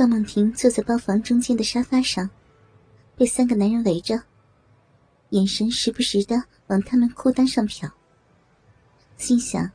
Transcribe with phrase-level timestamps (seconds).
[0.00, 2.30] 赵梦婷坐在包房中间的沙发上，
[3.18, 4.18] 被三个男人围着，
[5.28, 7.86] 眼神时不时的往他们裤裆上瞟。
[9.18, 9.70] 心想，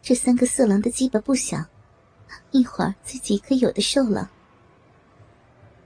[0.00, 1.64] 这三个色狼的鸡巴不小，
[2.52, 4.30] 一会儿自己可有的受了。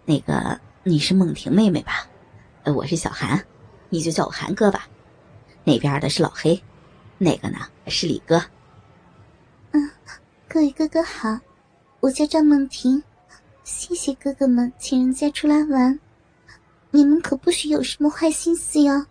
[0.05, 2.07] 那个，你是梦婷妹妹吧？
[2.65, 3.43] 呃，我是小韩，
[3.89, 4.87] 你就叫我韩哥吧。
[5.65, 6.62] 那边的是老黑，
[7.17, 8.45] 那个呢是李哥。
[9.71, 9.91] 嗯，
[10.47, 11.41] 各位哥哥好，
[12.01, 13.03] 我叫赵梦婷，
[13.73, 16.01] 谢谢哥哥们请人家出来玩，
[16.91, 19.07] 你们可不许有什么坏心思哟。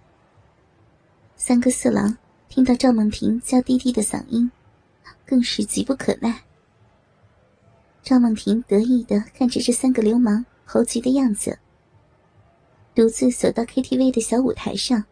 [1.38, 2.18] 三个色狼
[2.50, 4.52] 听到赵梦婷娇滴滴的嗓音，
[5.26, 6.44] 更是急不可耐。
[8.04, 11.58] 赵梦婷得意的看着这三个流氓猴急的样子，
[12.94, 15.06] 独自走到 KTV 的小舞台上。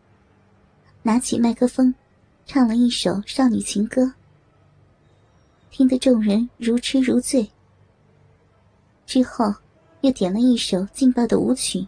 [1.04, 1.96] 拿起麦克风，
[2.46, 4.12] 唱了一首少女情歌，
[5.72, 7.50] 听得众人如痴如醉。
[9.08, 9.52] 之后，
[10.02, 11.88] 又点了一首劲爆的舞曲，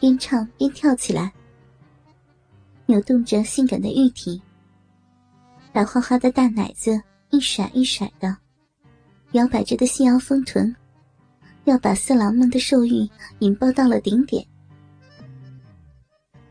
[0.00, 1.30] 边唱边跳起来，
[2.86, 4.40] 扭动着性感的玉体，
[5.70, 8.34] 白花花的大奶子一甩一甩的，
[9.32, 10.74] 摇摆着的细腰丰臀，
[11.64, 13.06] 要把色狼们的兽欲
[13.40, 14.44] 引爆到了顶点。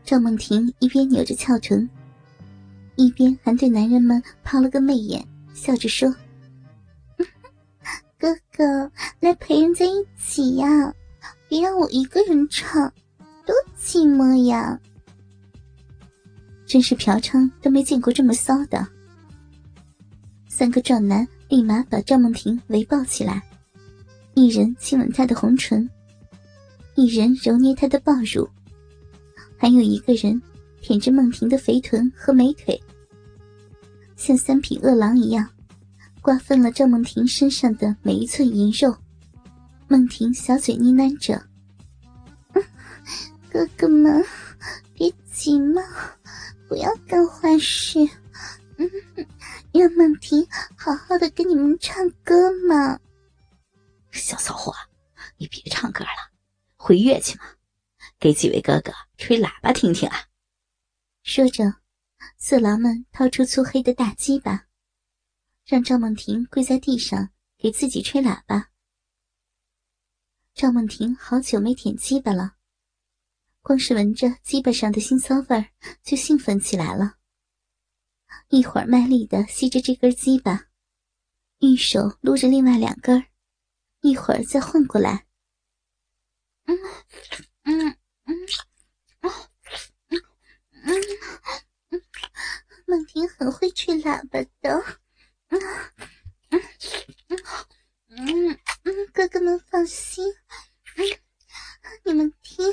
[0.04, 1.90] 赵梦婷一边扭着翘臀，
[2.94, 6.14] 一边还对男人们抛了个媚眼，笑着说
[8.16, 8.90] ：“哥哥，
[9.20, 10.94] 来陪人在一起呀，
[11.48, 12.92] 别让我一个人唱，
[13.44, 14.78] 多寂寞呀！”
[16.66, 18.86] 真是嫖娼都没见过这么骚的。
[20.48, 23.42] 三个壮男立马把赵梦婷围抱起来，
[24.34, 25.88] 一人亲吻她的红唇，
[26.94, 28.48] 一人揉捏她的抱乳。
[29.56, 30.40] 还有一个人
[30.80, 32.80] 舔着梦婷的肥臀和美腿，
[34.16, 35.48] 像三匹饿狼一样，
[36.20, 38.94] 瓜分了赵梦婷身上的每一寸银肉。
[39.88, 41.48] 梦婷小嘴呢喃着
[43.50, 44.22] ：“哥哥们，
[44.92, 45.82] 别急嘛，
[46.68, 47.98] 不要干坏事，
[48.76, 48.90] 嗯，
[49.72, 50.46] 让梦婷
[50.76, 53.00] 好好的跟你们唱歌嘛。”
[54.12, 54.74] 小骚货，
[55.38, 56.10] 你别唱歌了，
[56.76, 57.44] 会乐去嘛？
[58.20, 60.24] 给几位哥哥吹喇叭听听啊！
[61.22, 61.76] 说着，
[62.36, 64.66] 色狼们掏出粗黑的大鸡巴，
[65.64, 68.68] 让赵梦婷跪在地上给自己吹喇叭。
[70.58, 72.56] 赵梦婷好久没舔鸡巴了，
[73.62, 75.68] 光是闻着鸡巴上的腥骚味儿
[76.02, 77.14] 就兴奋起来了。
[78.48, 80.66] 一会儿卖力的吸着这根鸡巴，
[81.58, 83.24] 一手撸着另外两根，
[84.00, 85.28] 一会儿再换过来。
[86.64, 86.76] 嗯
[87.62, 87.96] 嗯。
[88.24, 88.34] 嗯，
[90.08, 90.20] 嗯，
[90.82, 90.92] 嗯，
[91.90, 92.02] 嗯，
[92.84, 94.98] 梦婷很会吹喇叭的，
[95.50, 95.60] 嗯，
[96.50, 96.60] 嗯，
[97.28, 97.38] 嗯，
[98.20, 98.58] 嗯，
[99.12, 100.24] 哥哥们放心，
[100.96, 101.04] 嗯，
[102.04, 102.66] 你们听，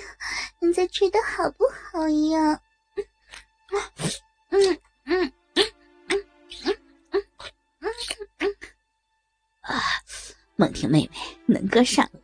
[0.59, 2.61] 人家吹的好不好呀？
[4.49, 5.65] 嗯，嗯，嗯，嗯，
[6.07, 6.25] 嗯，
[7.11, 7.21] 嗯，
[7.79, 7.91] 嗯，
[8.39, 8.55] 嗯，
[9.61, 9.79] 啊，
[10.55, 11.09] 梦婷妹
[11.45, 12.19] 妹能歌善舞，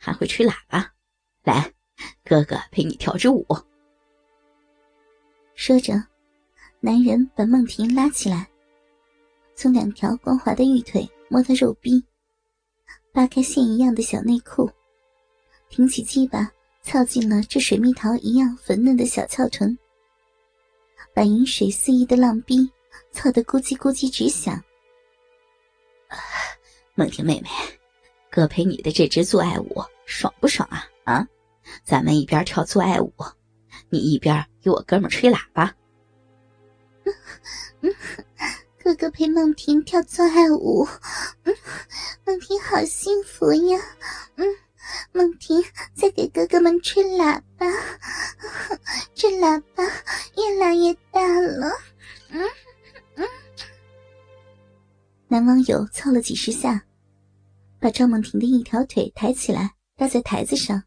[0.00, 0.92] 还会吹喇叭，
[1.44, 1.72] 来。
[2.24, 3.46] 哥哥陪你跳支舞。
[5.54, 5.92] 说着，
[6.80, 8.48] 男人把梦婷拉起来，
[9.54, 12.04] 从两条光滑的玉腿摸到肉壁，
[13.14, 14.68] 扒开线一样的小内裤，
[15.68, 16.50] 挺起鸡巴，
[16.82, 19.78] 操进了这水蜜桃一样粉嫩的小翘臀，
[21.14, 22.68] 把饮水肆意的浪逼
[23.12, 24.60] 操得咕叽咕叽直响。
[26.96, 27.48] 梦婷妹妹，
[28.32, 30.84] 哥陪你的这支做爱舞爽不爽啊？
[31.04, 31.28] 啊？
[31.84, 33.14] 咱们一边跳做爱舞，
[33.90, 35.72] 你一边给我哥们吹喇叭。
[38.82, 40.84] 哥哥陪梦婷跳做爱舞，
[41.44, 41.54] 嗯
[42.26, 43.78] 梦婷好幸福呀！
[44.36, 44.46] 嗯，
[45.12, 45.62] 梦婷
[45.94, 47.66] 在给哥哥们吹喇叭，
[49.14, 49.84] 这喇叭
[50.36, 51.70] 越来越大了。
[52.30, 52.42] 嗯
[53.16, 53.28] 嗯。
[55.28, 56.86] 男网友操了几十下，
[57.78, 60.82] 把赵梦婷的一条腿抬起来搭在台子上。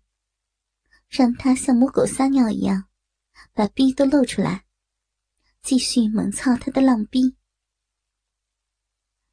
[1.07, 2.85] 让他像母狗撒尿一样，
[3.53, 4.65] 把逼都露出来，
[5.61, 7.35] 继续猛操他的浪逼。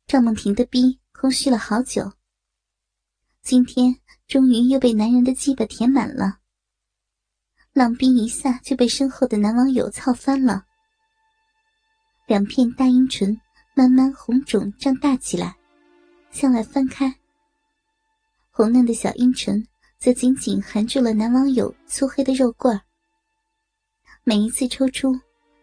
[0.06, 2.12] 赵梦婷的逼空虚了好久，
[3.40, 6.38] 今天终于又被男人的鸡巴填满了。
[7.72, 10.66] 浪逼一下就被身后的男网友操翻了，
[12.26, 13.40] 两片大阴唇
[13.74, 15.56] 慢慢红肿胀大起来，
[16.30, 17.10] 向外翻开，
[18.50, 19.66] 红嫩的小阴唇。
[19.98, 22.82] 则紧紧含住了男网友粗黑的肉棍儿，
[24.24, 25.18] 每一次抽出，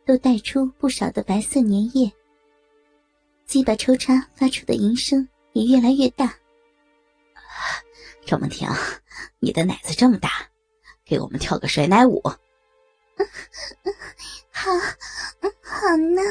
[0.07, 2.11] 都带出不少的白色粘液。
[3.45, 6.33] 鸡巴抽插发出的淫声也越来越大。
[8.25, 8.67] 赵梦婷，
[9.39, 10.47] 你的奶子这么大，
[11.03, 12.21] 给我们跳个甩奶舞。
[14.49, 14.71] 好，
[15.61, 16.21] 好呢。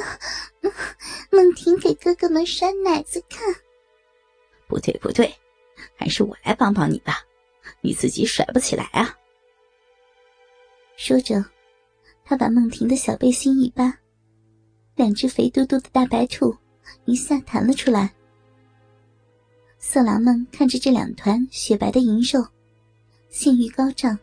[1.31, 3.55] 梦婷给哥哥们甩奶子看。
[4.67, 5.34] 不对，不对，
[5.96, 7.25] 还是我来帮帮你吧，
[7.81, 9.17] 你自己甩不起来啊。
[10.96, 11.44] 说着，
[12.25, 13.99] 他把梦婷的小背心一扒，
[14.94, 16.56] 两只肥嘟嘟的大白兔
[17.05, 18.14] 一下弹了出来。
[19.82, 22.47] 色狼们看着这两团雪白的银肉，
[23.31, 24.17] 性欲高涨。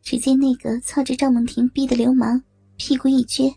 [0.00, 2.42] 只见那个操着赵梦婷逼的流氓，
[2.76, 3.54] 屁股一撅，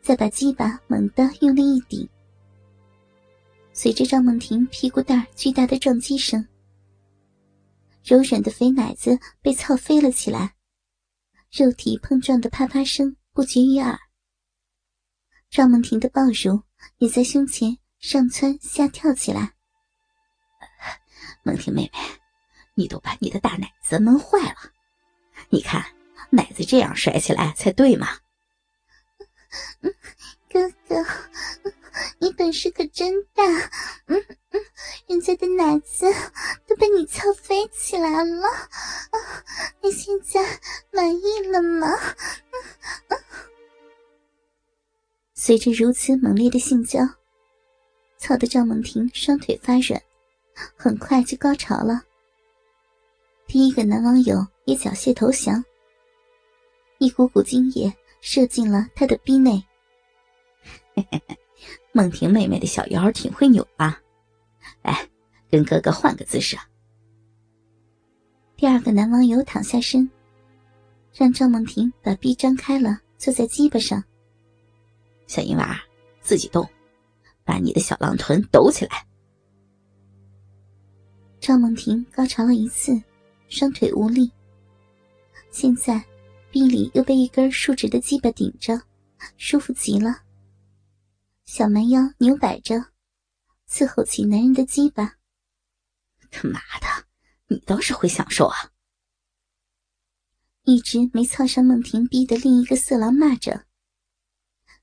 [0.00, 2.08] 再把鸡巴猛地用力一顶。
[3.74, 6.44] 随着赵梦婷屁股蛋儿巨大的撞击声，
[8.02, 10.54] 柔软的肥奶子被操飞了起来，
[11.52, 13.96] 肉体碰撞的啪啪声不绝于耳。
[15.50, 16.62] 赵梦婷的抱乳
[16.98, 19.52] 也在胸前上蹿下跳起来。
[21.44, 21.92] 梦婷妹妹，
[22.74, 24.56] 你都把你的大奶子闷坏了。
[25.50, 25.84] 你看，
[26.30, 28.08] 奶子这样甩起来才对嘛。
[30.50, 31.04] 哥哥，
[32.18, 33.44] 你本事可真大。
[34.06, 34.60] 嗯嗯，
[35.06, 36.06] 人家的奶子
[36.66, 38.48] 都被你操飞起来了。
[39.82, 40.40] 你现在
[40.92, 41.88] 满意了吗？
[45.34, 47.00] 随着如此猛烈的性交，
[48.16, 50.00] 操得赵梦婷双腿发软。
[50.76, 52.02] 很快就高潮了。
[53.46, 55.62] 第一个男网友也缴械投降，
[56.98, 59.62] 一股股精液射进了他的逼内。
[60.94, 61.38] 嘿嘿嘿，
[61.92, 64.00] 梦婷妹妹的小腰挺会扭啊！
[64.82, 65.08] 来，
[65.50, 66.56] 跟哥哥换个姿势。
[68.56, 70.08] 第二个男网友躺下身，
[71.12, 74.02] 让赵梦婷把臂张开了，坐在鸡巴上。
[75.26, 75.78] 小银娃，
[76.20, 76.66] 自己动，
[77.44, 79.06] 把你的小浪臀抖起来。
[81.46, 82.98] 赵梦婷高潮了一次，
[83.50, 84.32] 双腿无力。
[85.50, 86.02] 现在，
[86.50, 88.80] 臂里又被一根竖直的鸡巴顶着，
[89.36, 90.22] 舒服极了。
[91.44, 92.76] 小蛮腰扭摆着，
[93.68, 95.16] 伺候起男人的鸡巴。
[96.30, 97.06] 他妈的，
[97.48, 98.56] 你倒是会享受啊！
[100.62, 103.66] 一直没操上梦婷逼的另一个色狼骂着。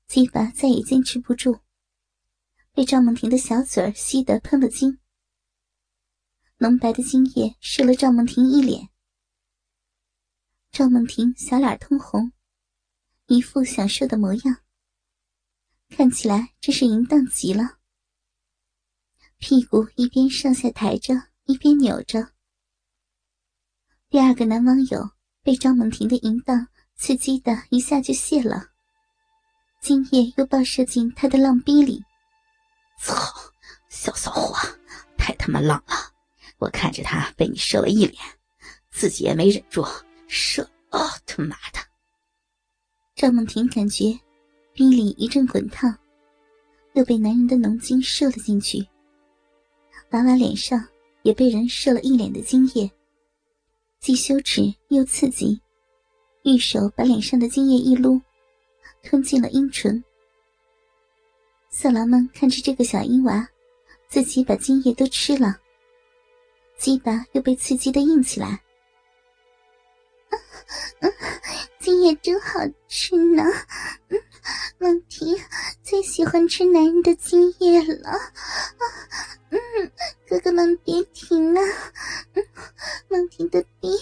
[0.06, 1.58] 鸡巴再也坚持不住，
[2.72, 5.00] 被赵梦婷的小嘴吸得喷了精。
[6.62, 8.88] 浓白的精液射了赵梦婷一脸，
[10.70, 12.30] 赵梦婷小脸通红，
[13.26, 14.58] 一副享受的模样，
[15.88, 17.78] 看起来真是淫荡极了。
[19.38, 21.14] 屁股一边上下抬着，
[21.46, 22.28] 一边扭着。
[24.08, 25.10] 第二个男网友
[25.42, 28.66] 被赵梦婷的淫荡刺激的一下就泄了，
[29.80, 32.04] 精液又爆射进他的浪逼里。
[33.00, 33.16] 操，
[33.88, 34.56] 小骚货，
[35.18, 36.01] 太他妈浪了！
[36.62, 38.22] 我看着他被你射了一脸，
[38.92, 39.84] 自己也没忍住
[40.28, 40.62] 射。
[40.92, 41.80] 哦，他妈的！
[43.16, 44.16] 赵梦婷感觉
[44.72, 45.92] 逼里一阵滚烫，
[46.92, 48.86] 又被男人的浓精射了进去。
[50.10, 50.86] 娃娃脸上
[51.22, 52.88] 也被人射了一脸的精液，
[53.98, 55.60] 既羞耻又刺激，
[56.44, 58.20] 玉手把脸上的精液一撸，
[59.02, 60.02] 吞进了阴唇。
[61.70, 63.48] 色狼们看着这个小阴娃，
[64.06, 65.58] 自己把精液都吃了。
[66.82, 68.60] 鸡巴又被刺激的硬起来，
[71.78, 72.58] 精液真好
[72.88, 73.44] 吃呢。
[74.78, 75.38] 梦婷
[75.84, 78.10] 最喜欢吃男人的精液了。
[79.50, 79.58] 嗯，
[80.28, 81.62] 哥哥们别停啊！
[83.06, 83.96] 梦婷的逼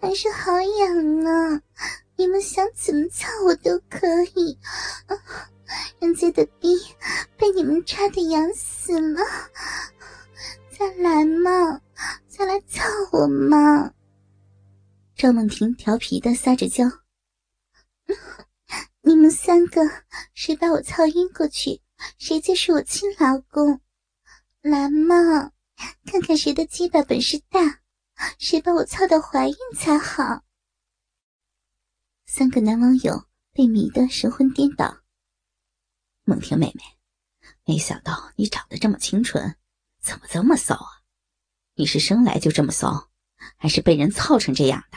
[0.00, 1.62] 还是好痒呢，
[2.16, 4.58] 你们想怎么操我都可以。
[6.00, 6.76] 人家的逼
[7.36, 9.22] 被你们插的痒死了，
[15.84, 16.82] 调皮的撒着娇
[19.04, 19.82] ：“你们三个
[20.32, 21.82] 谁把我操晕过去，
[22.16, 23.82] 谁就是我亲老公。
[24.62, 25.52] 来嘛，
[26.06, 27.82] 看看谁的鸡巴本事大，
[28.38, 30.42] 谁把我操到怀孕才好。”
[32.24, 35.02] 三个男网友被迷得神魂颠倒。
[36.22, 36.82] 梦婷妹妹，
[37.66, 39.54] 没想到你长得这么清纯，
[40.00, 41.04] 怎么这么骚啊？
[41.74, 43.10] 你是生来就这么骚，
[43.58, 44.96] 还是被人操成这样的？